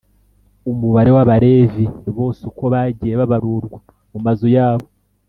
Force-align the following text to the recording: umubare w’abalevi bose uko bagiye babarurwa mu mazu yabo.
umubare 0.71 1.09
w’abalevi 1.15 1.85
bose 2.17 2.41
uko 2.49 2.63
bagiye 2.73 3.13
babarurwa 3.21 3.77
mu 4.11 4.19
mazu 4.25 4.47
yabo. 4.57 4.87